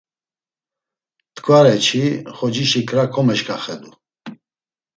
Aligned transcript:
T̆ǩvareçi 1.35 2.03
xocişi 2.35 2.81
kra 2.87 3.03
komeşǩaxedu. 3.13 3.91